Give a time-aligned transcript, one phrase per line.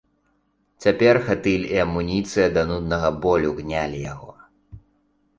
[0.85, 4.31] Цяпер хатыль і амуніцыя да нуднага болю гнялі яго.